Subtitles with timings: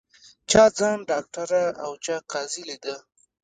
[0.49, 2.95] چا ځان ډاکټره او چا قاضي لیده